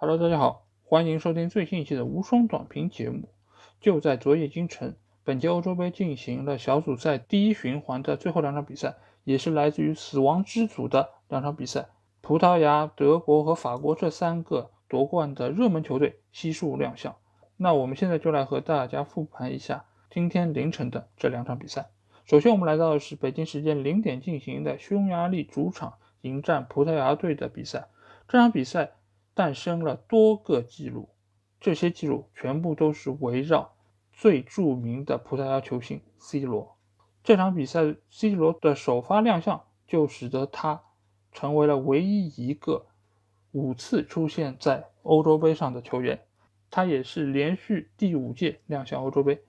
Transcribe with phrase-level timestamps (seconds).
[0.00, 3.30] Hello，大家好，欢迎收听最新一期的无双短评节目。
[3.80, 11.88] 就在昨夜今晨，本届欧洲杯进行了小组赛第一循环的最后两场比赛，也是来自于死亡之组的两场比赛。
[12.20, 17.16] 葡萄牙、德国和法国这三个夺冠的热门球队悉数亮相。
[17.56, 21.90] 那我们现在就来和大家复盘一下今天凌晨的这两场比赛。
[22.24, 27.88] 首先，我们来到的是北京时间零点进行的匈牙利主场迎战葡萄牙队的比赛。
[28.28, 28.92] 这场比赛。
[29.38, 31.10] 诞生了多个记录，
[31.60, 33.70] 这些记录全部都是围绕
[34.12, 36.76] 最著名的葡萄牙球星 C 罗。
[37.22, 40.82] 这场比赛，C 罗的首发亮相就使得他
[41.30, 42.86] 成为了唯一一个
[43.52, 46.20] 五次出现在欧洲杯上的球员，
[46.68, 49.44] 他也是连续第五届亮相欧洲杯。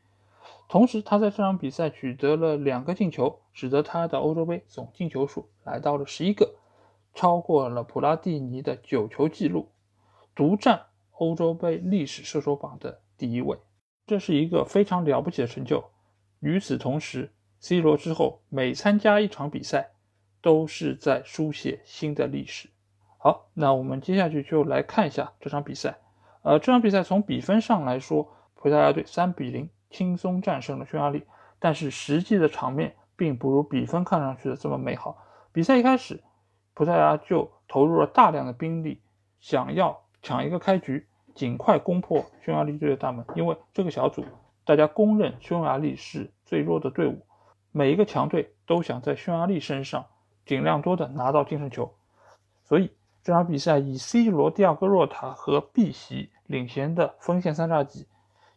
[0.67, 6.53] 同时，他在这场比赛取得了两个进球，使得他的欧洲杯总进球数来到了十一个，
[7.15, 9.71] 超过了普拉蒂尼的九球纪录。
[10.39, 10.85] 独占
[11.17, 13.59] 欧洲杯历史射手榜的第一位，
[14.07, 15.83] 这是一个非常了不起的成就。
[16.39, 19.91] 与此同时，C 罗之后每参加一场比赛，
[20.41, 22.69] 都是在书写新的历史。
[23.17, 25.97] 好，那我们接下去就来看一下这场比赛。
[26.43, 31.25] 呃，这场比赛从比分上来说，葡萄牙队三比零轻松战胜了匈牙利，
[31.59, 35.17] 但是实际的场面并不如比分看上去的这么美好。
[35.51, 36.23] 比赛一开始，
[36.73, 39.01] 葡萄牙就投入了大量的兵力，
[39.41, 40.01] 想要。
[40.21, 43.25] 抢一个开局，尽快攻破匈牙利队的大门。
[43.35, 44.23] 因为这个小组，
[44.65, 47.25] 大家公认匈牙利是最弱的队伍，
[47.71, 50.05] 每一个强队都想在匈牙利身上
[50.45, 51.93] 尽量多的拿到净胜球。
[52.63, 52.91] 所以
[53.23, 58.07] 这场比赛以 C 罗、蒂亚戈·若塔和 B 席领衔的锋线三叉戟，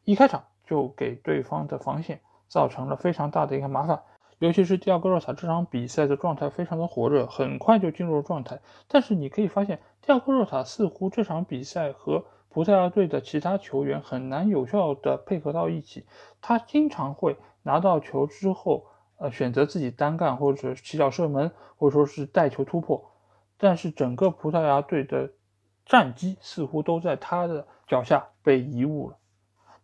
[0.04, 4.02] 一开场就给对方的防线造成了非常大的一个麻烦。
[4.42, 8.58] 尤其是蒂亚戈·若塔这场比赛的状态非常的火热，很快就进入了状态。
[8.88, 16.04] 但是你可以发现，蒂亚戈·若塔似乎这场比赛和葡萄牙队的其他球员很难有效的配合到一起。
[16.40, 18.84] 他经常会拿到球之后，
[19.18, 23.12] 呃，选择自己单干，或者起脚射门，或者说是带球突破。
[23.58, 25.30] 但是整个葡萄牙队的
[25.86, 29.16] 战机似乎都在他的脚下被遗误了。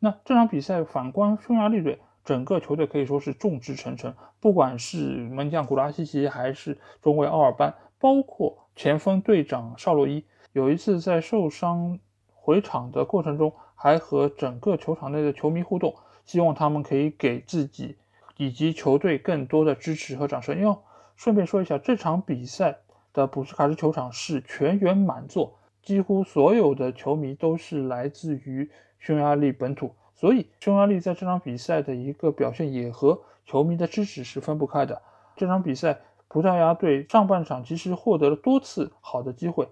[0.00, 2.00] 那这场比赛反观匈牙利队。
[2.28, 10.22] 整个球队可以说是众志成城，不管是门将古拉西奇，还是中卫奥尔班，包括前锋队长绍洛伊，
[10.52, 11.98] 有一次在受伤
[12.34, 15.94] 回场的过程中，还和整个球场内的球迷互动，
[16.26, 17.96] 希望他们可以给自己
[18.36, 20.60] 以及球队更多的支持和掌声。
[20.60, 20.76] 因为
[21.16, 22.80] 顺便说一下，这场比赛
[23.14, 29.94] 的普斯卡什球场是全员满座，几乎所有的球迷都是来自于匈牙利本土。
[30.20, 35.00] 所以，匈牙利在这场比赛的一个表现也和球迷的支持是分不开的。
[35.36, 39.68] 这场比赛，葡萄牙队上半场其实获得了多次好的机会，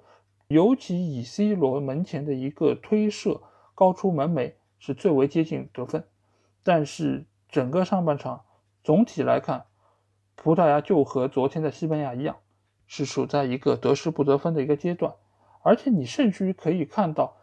[0.47, 3.41] 尤其以 C 罗门前的一个推射
[3.75, 6.05] 高出门楣是最为接近得分。
[6.63, 8.45] 但是整个上半场
[8.85, 9.65] 总体来看，
[10.37, 12.37] 葡萄牙就和昨天的西班牙一样，
[12.87, 15.13] 是处在一个得失不得分的一个阶段。
[15.65, 17.35] 而且你甚至于可以看到。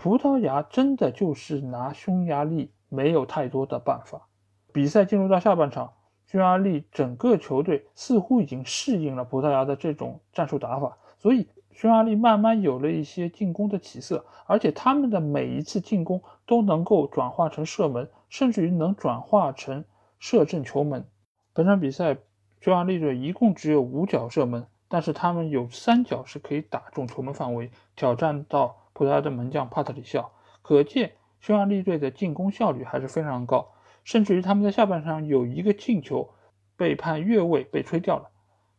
[0.00, 4.28] 葡萄牙真的就是拿匈牙利没有太多的办法。
[4.72, 5.92] 比赛进入到下半场，
[6.24, 19.84] 匈牙利整个球队似乎已经适应了葡萄牙的这种战术打法，所以匈牙利慢慢有了一些进攻的起色，而且他们的每一次进攻都能够转化成射门，甚至于能转化成
[20.20, 21.08] 射正球门。
[21.52, 22.18] 本场比赛，
[22.60, 28.76] 匈牙利队一共只有五脚射门，但是他们有三脚是可以打中球门范围，挑战到。
[28.98, 33.70] 葡萄牙的门将帕特里肖，可见匈牙利队的进攻效率还是非常高，
[34.02, 36.34] 甚至于他们在下半场有一个进球
[36.76, 38.28] 被判越位被吹掉了，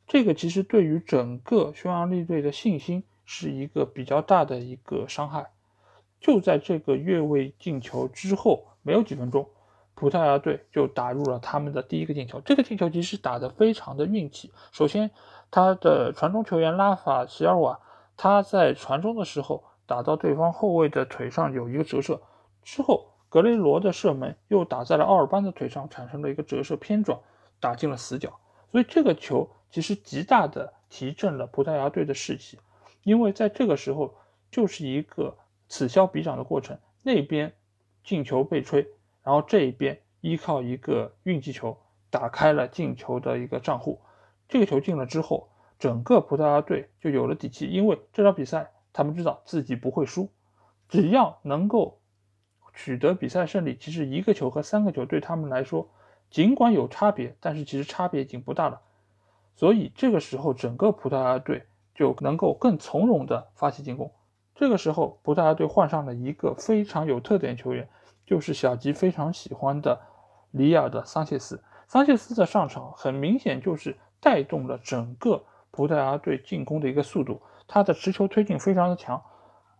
[0.07, 5.51] 这个其实对于整个匈牙利队的信心是一个比较大的一个伤害。
[6.19, 9.47] 就在这个越位进球之后没有几分钟，
[9.95, 12.41] 葡萄牙队就打入了他们的第一个进球。
[12.41, 14.51] 这个进球其实打得非常的运气。
[14.73, 15.11] 首先，
[15.49, 17.79] 他的传中球员拉法齐尔瓦，
[18.17, 19.63] 他在传中的时候。
[19.89, 22.21] 打到对方后卫的腿上有一个折射，
[22.61, 27.19] 之后格雷罗的射门又打在了奥尔班的腿上，产生了一个折射偏转，
[27.59, 28.39] 打进了死角。
[28.71, 32.59] 所以这个球其实极大的提振了葡萄牙队的士气，
[33.01, 34.13] 因为在这个时候
[34.51, 35.35] 就是一个
[35.67, 37.51] 此消彼长的过程，那边
[38.03, 38.87] 进球被吹，
[39.23, 41.75] 然后这一边依靠一个运气球
[42.11, 43.99] 打开了进球的一个账户。
[44.47, 45.49] 这个球进了之后，
[45.79, 48.69] 整个葡萄牙队就有了底气，因为这场比赛。
[48.93, 50.29] 他们知道自己不会输，
[50.87, 51.99] 只要能够
[52.73, 55.89] 取得比赛胜利，其实一个球和三个球对他们来说，
[56.29, 58.81] 尽管有差别，但是其实差别已经不大了。
[59.55, 64.11] 所以这个时候，整个葡萄牙队就能够更从容的发起进攻。
[64.55, 67.89] 这个时候，葡萄牙队换上了一个非常有特点球员，
[68.25, 69.99] 就是小吉非常喜欢的
[70.51, 71.61] 里尔的桑切斯。
[71.87, 79.23] 桑切斯的上场很明显就是带动了整个葡萄牙队进攻的一个速度，他的持球推进非常的强。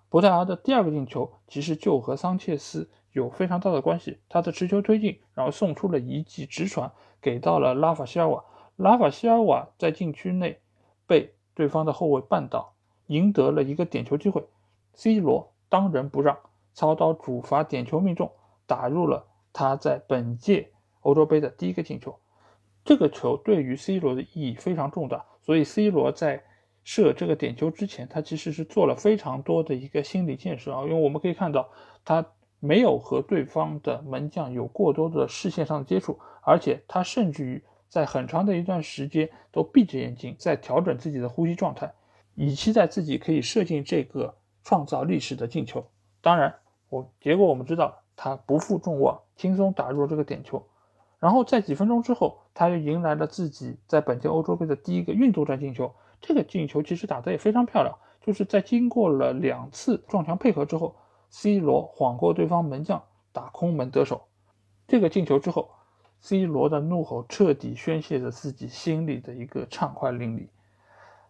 [0.08, 6.90] 葡萄牙的第二个进球其实就和桑切斯有非常大的关系，他的持球推进，然后送出了一记直传
[7.20, 8.46] 给到了拉法西尔瓦，
[8.78, 10.62] 拉法西尔瓦在禁区内
[11.06, 12.74] 被对方的后卫绊倒，
[13.08, 14.48] 赢得了一个点球机会。
[14.94, 16.38] C 罗当仁不让，
[16.74, 18.32] 操刀主罚点球命中，
[18.66, 20.72] 打入了他在本届。
[21.02, 22.20] 欧洲杯的第一个进球，
[22.84, 26.44] 这个球对于 C 罗的意义非常重大，所以 C 罗在
[26.84, 31.70] 射这个点球之前，他其实是做了非常多的一个心理建设啊，因为我们可以看到
[32.04, 32.26] 他
[32.60, 41.92] 没有和对方的门将有过多的视线上的接触，而且他甚至于在很长的一段时间都闭着眼睛在调整自己的呼吸状态，
[42.36, 45.86] 以期待自己可以射进这个创造历史的进球。
[46.22, 46.54] 当然，
[46.90, 50.64] 我结果我们知道他不负众望，轻松打入这个点球。
[51.20, 55.94] 然后在几分钟之后，他又迎来了自己在本届欧洲杯的第一个运动战进球。
[56.22, 60.96] 这个进球其实打得也非常漂亮，就是在经过了两次撞墙配合之后
[61.30, 64.28] ，C 罗晃过对方门将，打空门得手。
[64.88, 65.70] 这个进球之后
[66.20, 70.48] ，C 罗的怒吼彻底宣泄着自己心里的一个畅快淋漓。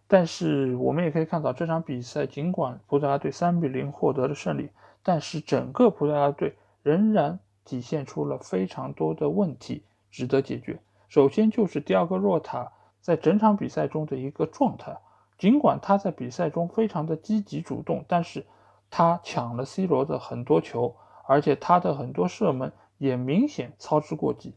[0.07, 4.69] 但是我们也可以看到，这场比赛尽管葡萄牙队三比零获得了胜利，
[5.03, 7.39] 但是整个葡萄牙队仍然。
[7.65, 10.79] 体现出了非常多的问题，值得解决。
[11.07, 12.71] 首先就是第二个若塔
[13.09, 14.95] 在整场比赛中的一个状态，
[15.39, 18.45] 尽管他在比赛中非常的积极主动，但是
[18.91, 20.95] 他抢了 C 罗的很多球，
[21.25, 24.53] 而且他的很多射门也明显操之过急。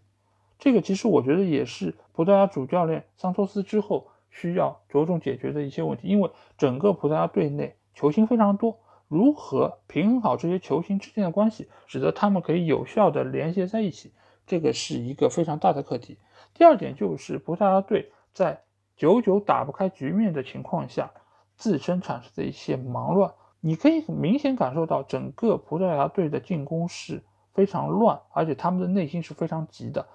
[0.59, 8.77] 这个其实我觉得也是葡萄牙主教练桑托斯之后需要着重解决的一些问题，因为整个葡萄牙队内球星非常多。
[9.09, 14.13] 如何平衡好这些球星之间的关系，使得他们可以有效的连接在一起，
[14.47, 16.19] 这个是一个非常大的课题。
[16.53, 18.63] 第二点就是葡萄牙队在
[18.97, 21.11] 久久打不开局面的情况下，
[21.57, 30.07] 自身产生的一些忙乱，你可以明显感受到整个葡萄牙队的进攻是非常乱，而且他们的内心是非常急的。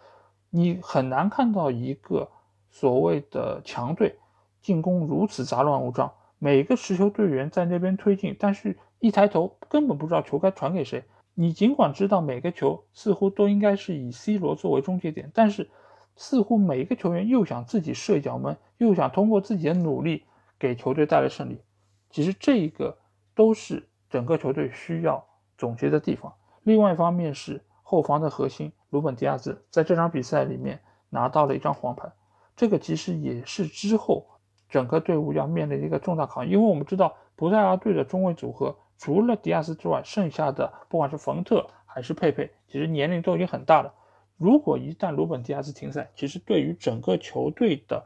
[0.50, 2.30] 你很难看到一个
[2.70, 4.18] 所谓的强队
[4.62, 8.78] 进攻如此杂乱无章，每个持球队员在那边推进，但是。
[9.00, 11.04] 一抬头，根本不知道球该传给谁。
[11.36, 15.70] 你尽管知道每个球似乎都应该是以 C 罗作为终结点，但是
[16.18, 20.26] 似乎每一个球员又想自己射脚门，又想通过自己的努力
[20.60, 21.62] 给球队带来胜利。
[22.10, 22.98] 其实这一个
[23.34, 25.24] 都是整个球队需要
[25.58, 26.34] 总结的地方。
[26.64, 32.12] 另外一方面是后防的核心鲁本迪亚兹在这场比赛里面拿到了一张黄牌，
[32.56, 34.26] 这个其实也是之后
[34.68, 38.76] 整个队伍要面临的一个重大考验，因为我们知道葡萄牙队的中卫组合。
[38.98, 43.94] 除了迪亚斯之外，剩下的不管是冯特还是佩佩，其实年龄都已经很大了。
[44.38, 48.06] 如果一旦鲁本迪亚斯停赛，其实对于整个球队的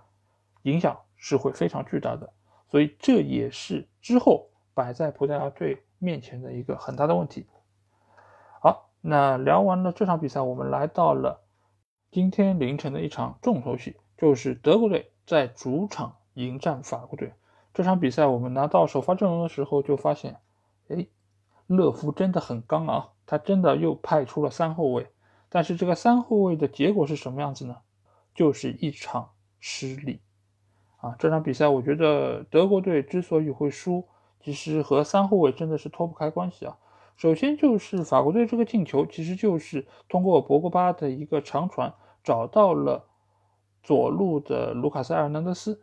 [0.63, 2.31] 影响是会非常巨大的。
[2.69, 7.45] 所以这也是之后摆在葡萄牙队面前的一个很大的问题。
[8.61, 11.41] 好，那聊完了这场比赛，我们来到了
[12.11, 17.33] 今天凌晨的一场重头戏，就是德国队在主场迎战法国队。
[17.73, 20.37] 这场比赛我们拿到首发阵容的时候就发现。
[20.87, 21.07] 哎，
[21.67, 23.09] 勒夫真的很刚啊！
[23.25, 25.07] 他真的又派出了三后卫，
[25.53, 27.75] 但是这个三后卫的结果是什么样子呢？
[28.34, 30.22] 就是一场失利
[31.01, 31.13] 啊！
[31.20, 34.08] 这场比赛我觉得德国队之所以会输，
[34.41, 36.77] 其实和三后卫真的是脱不开关系啊。
[37.17, 41.93] 首先就是法国队这个进球，其实就是通过博格巴的一个长传
[42.24, 43.05] 找到了
[43.84, 45.81] 左路的卢卡斯·埃尔南德斯。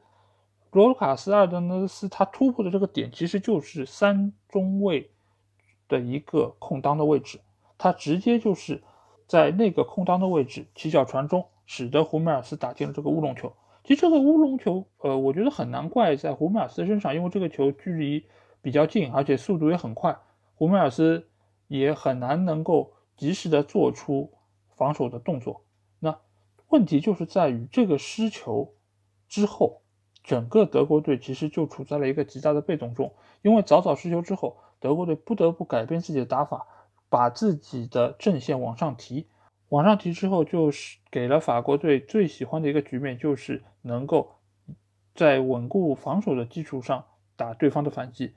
[0.71, 5.11] 罗卡斯·阿尔南德斯他突破的这个点其实就是三中卫
[5.89, 7.41] 的一个空当的位置，
[7.77, 8.83] 他直接就是
[9.29, 13.53] 在那个空当的位置起脚传中，使得胡梅尔斯打进了这个乌龙球。
[13.85, 18.27] 其实这个乌龙球，呃，我觉得很难怪在胡梅尔斯身上，因为这个球距离
[18.61, 20.19] 比较近，而且速度也很快，
[20.57, 21.29] 胡梅尔斯
[21.69, 24.33] 也很难能够及时的做出
[24.77, 25.63] 防守的动作。
[26.01, 26.19] 那
[26.69, 28.75] 问题就是在于这个失球
[29.29, 29.83] 之后。
[30.25, 36.67] 整个德国队其实就处在了一个极大的被动中，因为早早失球之后，德国队不得不改变自己的打法，
[37.09, 39.29] 把自己的阵线往上提。
[39.69, 44.37] 往上提之后，就是给了法国队最喜欢的一个局面，就是能够
[45.15, 47.05] 在稳固防守的基础上
[47.37, 48.35] 打对方的反击。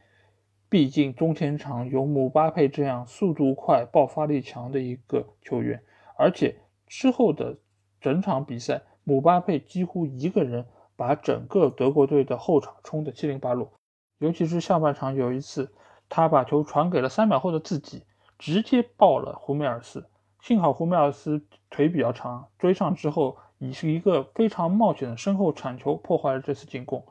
[0.70, 5.84] 毕竟中前场有姆巴佩这样速度快、爆发力强的一个球员，
[6.18, 7.58] 而且之后的
[8.00, 10.66] 整场比赛，姆巴佩几乎一个人。
[10.98, 13.72] 把整个德国队的后场冲得七零八落，
[14.20, 15.74] 尤其是下半场有一次，
[16.10, 18.04] 他把球传给了三秒后的自己，
[18.42, 20.04] 直接爆了胡梅尔斯。
[20.42, 27.06] 幸好胡梅尔斯腿比较长，追上之后以是一个非常冒险的身后铲球破坏了这次进攻，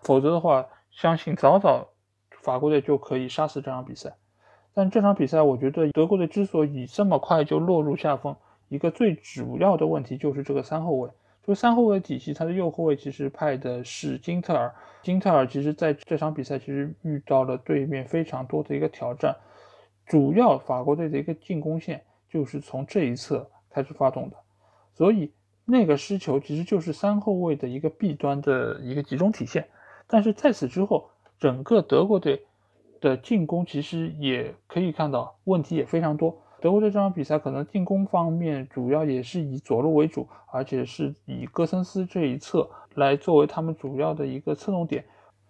[0.00, 1.86] 否则的话，相信早早
[2.42, 4.16] 法国队就可以杀死这场比赛。
[4.74, 8.34] 但这场比赛，我觉得德国队之所以这么快就落入下风，
[8.68, 11.08] 一个最主要的问题就是这个三后卫。
[11.46, 14.74] 就三后卫体系，他的右后卫其实派的是金特尔。
[15.02, 19.36] 金特尔其实在这场比赛其实遇到了对面非常多的一个挑战，
[20.06, 24.36] 主要法国队的一个进攻线就是从这一侧开始发动的，
[24.94, 25.32] 所以
[25.64, 29.68] 那个失球其实就是三后卫的一个弊端的一个集中体现。
[30.06, 32.44] 但是在此之后，整个德国队
[33.00, 36.36] 的进攻其实也可以看到问题也非常多。
[36.60, 45.04] 德国队这场比赛可能进攻方面主要也是以左路为主，而且是以戈森斯这一侧来作为他们主要的一个侧重点，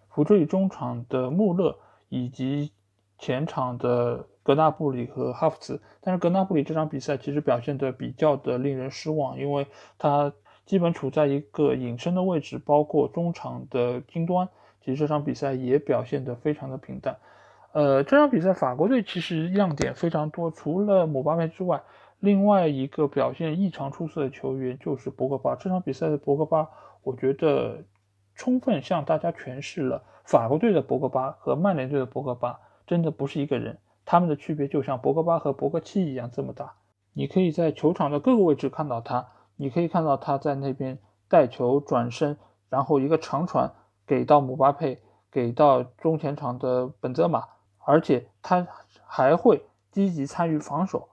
[0.09, 1.77] 辅助于中场的穆勒
[2.09, 2.71] 以及
[3.19, 5.81] 前场的格纳布里和哈弗茨。
[6.01, 9.65] 但是格纳布里这场比赛其实表现的比较的令人失望，因为
[9.97, 10.31] 他
[10.65, 14.47] 基本处在一个隐身的位置，包括中场的金端，
[14.81, 17.17] 其实这场比赛也表现得非常的平淡。
[17.71, 21.81] 呃，这场比赛法国队其实亮点非常多，除了姆巴佩之外，
[22.19, 25.55] 另外一个表现异常出色的球员就是博格巴。
[25.55, 26.69] 这场比赛的博格巴，
[27.01, 27.83] 我觉得
[28.35, 36.73] 充分向大家诠释了法国队的博格巴和曼联队的博格巴真的不是一个人，他们的区别就像博格巴和博格七一样这么大。
[37.13, 42.37] 你可以在球场的各个位置看到他，你可以看到他在那边带球转身，
[42.69, 43.71] 然后一个长传
[44.05, 44.99] 给到姆巴佩，
[45.31, 47.45] 给到中前场的本泽马。
[47.85, 48.65] 而且他
[49.05, 51.09] 还会积极参与防守。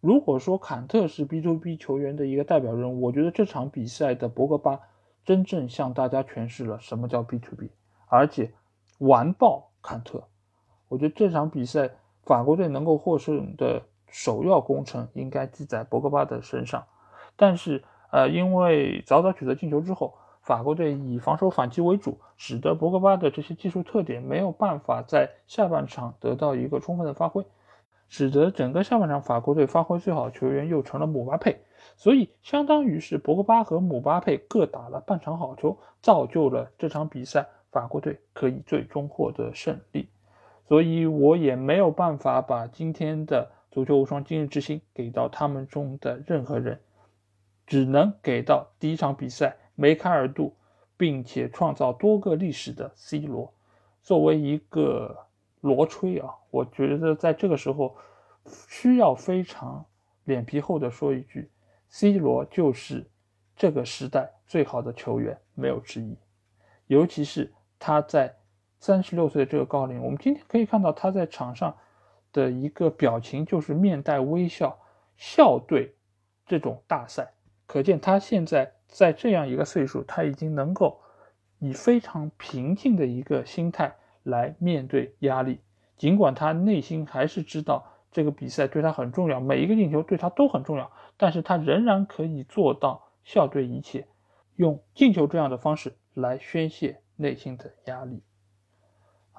[0.00, 4.78] 如果说坎特是 B to B 球员的一个代表人物，我觉得这场比赛的博格巴
[5.24, 7.72] 真正向大家诠释了什么叫 B to B，
[8.06, 8.52] 而且
[8.98, 10.22] 完爆坎特。
[10.86, 11.90] 我觉得这场比赛
[12.24, 16.84] 法国队能够获胜的首要功臣应该记在博格巴的身上。
[17.36, 20.14] 但是，呃，因为早早取得进球之后。
[20.44, 27.46] 法国队以防守反击为主，使得博格巴的这些技术特点没有办法在下半场得到一个充分的发挥，
[28.08, 31.60] 使得整个下半场法国队发挥最好球员又成了姆巴佩，
[31.94, 40.08] 所以相当于是博格巴和姆巴佩各打了半场好球，造就了这场比赛法国队可以最终获得胜利。
[40.72, 46.80] 所以我也没有办法把今天的足球无双今日之星给到他们中的任何人，
[47.66, 49.54] 只能给到第一场比赛。
[49.74, 50.56] 梅开二度，
[50.96, 53.52] 并且创造多个历史的 C 罗，
[54.00, 55.14] 作为一个
[55.60, 57.94] 罗吹啊，我觉得在这个时候
[58.66, 59.84] 需要非常
[60.24, 61.50] 脸皮厚的说一句
[61.90, 63.06] ：C 罗就是
[63.54, 66.16] 这个时代最好的球员，没有之一。
[66.86, 68.34] 尤其是他在
[68.82, 71.74] 三十六岁的这个高龄，我们今天可以看到他在场上
[72.34, 74.78] 的一个表情，就是面带微笑，
[75.16, 75.94] 笑对
[76.44, 77.32] 这种大赛，
[77.66, 78.74] 可见他现在。
[78.94, 81.00] 在这样一个岁数，他已经能够
[81.60, 85.60] 以非常平静的一个心态来面对压力。
[85.96, 94.06] 尽管他内心还是知道这个比赛对他很重要，每一个进球对他都很重要，但是他仍然可以做到笑对一切，
[94.56, 98.22] 用进球这样的方式来宣泄内心的压力。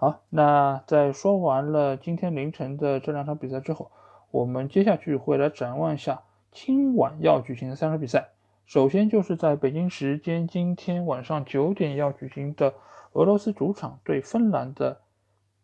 [0.03, 3.89] 好，那在说完了今天凌晨的这两场比赛之后，
[4.31, 8.31] 我们接下去会来展望一下今晚要举行的三场比赛。
[8.65, 12.73] 首先就是在北京时间今天晚上九点要举行的
[13.13, 14.99] 俄罗斯主场对芬兰的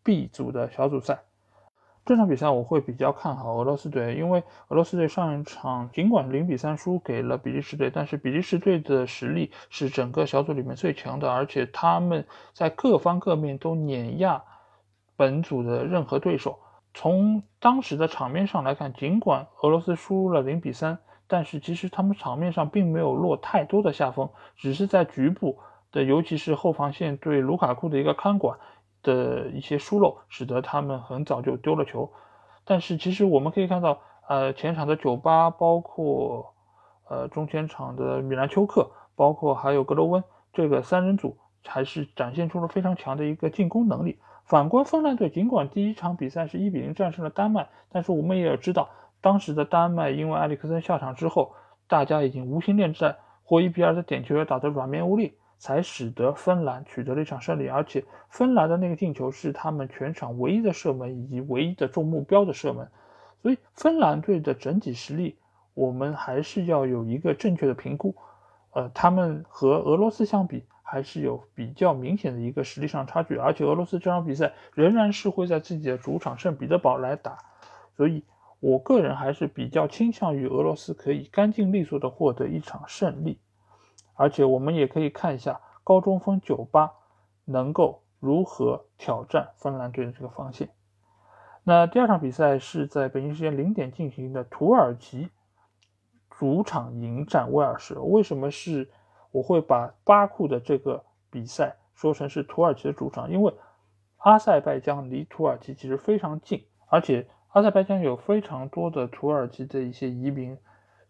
[0.04, 1.20] B 组的小组赛，
[2.06, 14.44] 这场比赛我会比较看好俄罗斯队，因为俄罗斯队上一场尽管零比三输给了比利时队，但是比利时队的实力是整个小组里面最强的，而且他们在各方各面都碾压
[15.16, 16.60] 本组的任何对手。
[16.94, 20.98] 从当时的场面上来看，尽管俄罗斯输了零比三。
[21.32, 25.60] 但是其实他们场面上并没有落太多的下风，只是在局部
[25.92, 28.58] 的，尤其是后防线对卢卡库的一个看管
[29.10, 32.12] 的一些疏漏，使得他们很早就丢了球。
[32.66, 36.54] 但是其实我们可以看到，呃，前场的九八，包括
[37.10, 40.24] 呃中前场的米兰丘克，包括还有格罗温
[40.54, 44.20] 这个三人组，还是展现出了非常强的一个进攻能力。
[44.46, 48.90] 反观芬兰队，尽管第一场比赛是一比零战胜了丹麦，但是我们也要知道。
[49.22, 51.54] 当时的丹麦因为埃里克森下场之后，
[51.88, 57.68] 大家已经无心恋战，或伊比尔的点球也打得软绵无力，才使得芬兰取得了一场胜利。
[57.68, 62.90] 而且芬兰的那个进球是他们全场唯一的射门以及唯一的中目标的射门，
[63.44, 65.36] 所以芬兰队的整体实力
[65.76, 68.16] 我们还是要有一个正确的评估。
[68.72, 77.38] 呃，他们和俄罗斯相比，还是有比较明显的一个实力上差距，而且俄罗斯这场比赛仍然是会在自己的主场圣彼得堡来打，
[77.98, 78.24] 所以
[78.60, 83.40] 我个人还是比较倾向于俄罗斯可以干净利索的获得一场胜利，
[84.20, 86.92] 而且我们也可以看一下高中锋九八
[87.46, 90.70] 能够如何挑战芬兰队的这个防线。
[91.64, 95.30] 那第二场比赛是在北京时间零点进行的，土耳其
[96.30, 97.98] 主场迎战威尔士。
[97.98, 98.90] 为什么是
[99.32, 103.32] 我会把巴库的这个比赛说成是土耳其的主场？
[103.32, 103.54] 因为
[104.18, 110.58] 阿塞拜疆离土耳其其实非常近，而且阿塞拜疆有非常多的土耳其的一些移民，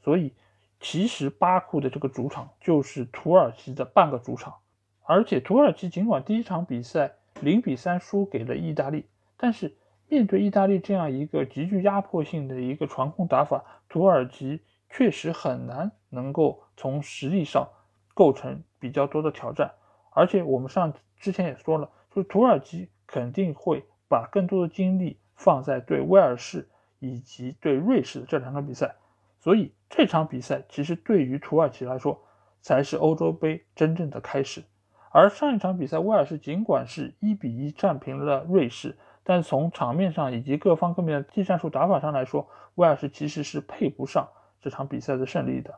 [0.04, 0.36] 所以
[0.80, 4.56] 其实巴库的这个主场就是土耳其的半个主场。
[5.04, 9.06] 而且土耳其尽管第一场比赛零比三输给了意大利，
[9.38, 9.76] 但是
[10.08, 17.68] 面对意大利这样一个极具压迫性的一个传控打法，土耳其确实很难能够从实力上
[18.14, 19.72] 构成比较多的挑战。
[20.12, 26.68] 而且我们上之前也说了，就是土耳其肯定会把更多的精力放在对威尔士
[27.00, 28.96] 以及对瑞士的这两场比赛。
[29.40, 32.22] 所以这场比赛其实对于土耳其来说
[32.62, 34.64] 才是欧洲杯真正的开始。
[35.12, 38.98] 而上一场比赛，威尔士尽管是一比一战平了瑞士。
[39.22, 44.28] 但从场面上以及各方各面的技战术打法上来说，威尔士其实是配不上
[44.60, 45.76] 这场比赛的胜利的，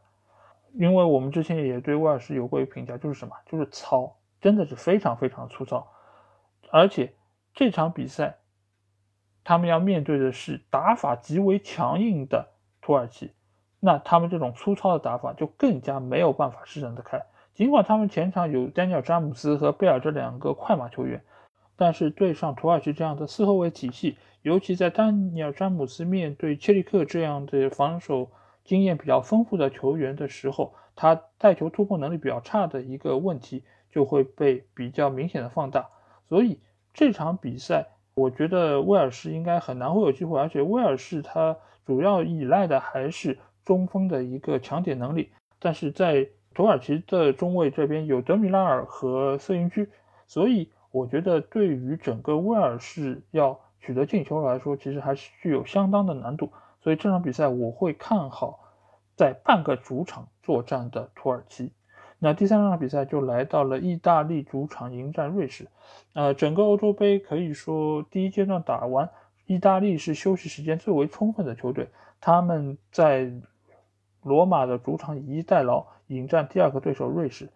[0.73, 5.85] 因为我们之前也对威尔士有过一个评价，就是什么，就是糙，真的是非常非常粗糙。
[6.71, 7.13] 而且
[7.53, 8.37] 这场比赛，
[9.43, 13.33] 他们要面对的是打法极为强硬的土耳其，
[13.81, 17.21] 那他们这种粗糙的打法就更加没有办法施展得开。
[17.53, 21.21] 尽管他们前场有丹尼尔·詹姆斯和贝尔这两个快马球员。
[21.75, 28.29] 但是对上土耳其这样的四后卫体系，尤其在丹尼尔·詹姆斯面对切利克这样的防守
[28.63, 35.89] 经验比较丰富的球员的时候，他带球突破能力比较差的一个问题就会被比较明显的放大。
[36.29, 36.59] 所以
[36.93, 41.57] 这场比赛，我觉得威尔士应该很难会有机会，而且威尔士他
[41.87, 45.31] 主要依赖的还是中锋的一个抢点能力。
[45.59, 49.89] 但是在土耳其的中卫这边有德米拉尔和瑟云居，
[50.27, 50.69] 所以。
[50.93, 56.51] 我觉得对于整个威尔士要取得进球来说，其实还是具有相当的难度。
[56.83, 58.59] 所以这场比赛我会看好
[59.15, 61.71] 在半个主场作战的土耳其。
[62.19, 65.65] 那第三场比赛就来到了意大利主场迎战瑞士。
[66.11, 69.09] 呃，整个欧洲杯可以说第一阶段打完，
[69.45, 71.87] 意大利是休息时间最为充分的球队。
[72.19, 73.31] 他们在
[74.23, 77.49] 罗马的主场以逸待劳，迎战第二个对手瑞士。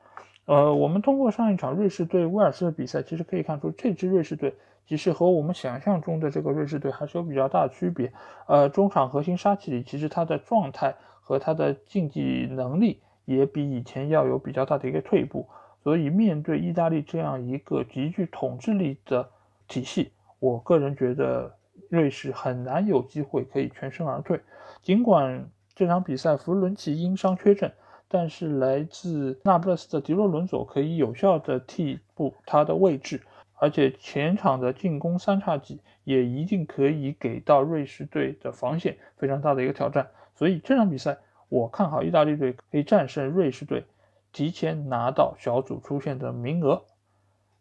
[0.45, 4.54] 呃，我们通过上一场瑞士对威尔士的比赛，其实可以看出这支瑞士队
[4.88, 8.13] 其实和我们想象中的这个瑞士队还是有比较大的区别。
[8.47, 15.47] 呃，中场核心沙奇里其实他的状态和他的竞技能力也比以前要有比较大的一个退步。
[15.84, 19.30] 所以面对意大利这样一个极具统治力的
[19.67, 21.56] 体系，我个人觉得
[21.89, 24.39] 瑞士很难有机会可以全身而退。
[24.82, 27.72] 尽管这场比赛弗伦奇因伤缺阵。
[28.08, 33.20] 但是来自那不勒斯的迪洛伦佐可以有效的替补他的位置，
[33.56, 40.08] 而且前场的进攻三叉戟也一定可以给到瑞士队的防线非常大的一个挑战。
[40.36, 41.18] 所以这场比赛
[41.50, 43.84] 我看好意大利队可以战胜瑞士队，
[44.32, 46.84] 提前拿到小组出线的名额。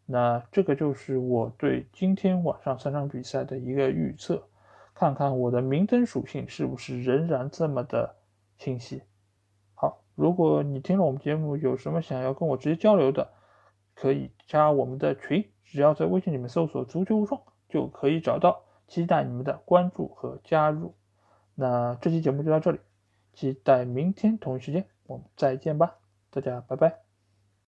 [0.05, 4.43] 那这个就是我对今天晚上三场比赛的一个预测，
[4.95, 8.17] 看看我的明灯属性是不是仍然这么的
[8.59, 9.03] 清晰。
[9.75, 13.33] 好如果你听了我们节目，有什么想要跟我直接交流的，
[13.95, 18.63] 可以加我们的群，只要在微信里面搜索“足球无双”就可以找到。
[18.87, 20.95] 期待你们的关注和加入。
[21.55, 22.79] 那这期节目就到这里，
[23.33, 25.97] 期待明天同一时间我们再见吧，
[26.31, 27.04] 大家拜拜。